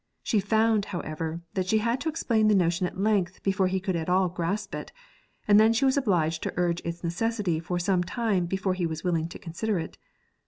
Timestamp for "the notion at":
2.47-2.97